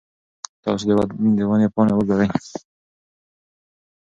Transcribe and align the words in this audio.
تاسو 0.63 0.83
د 1.37 1.39
ونې 1.49 1.67
پاڼې 1.73 1.93
وګورئ. 1.95 2.29